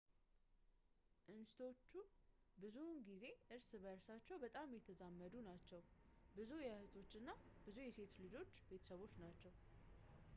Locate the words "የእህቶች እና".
6.67-7.29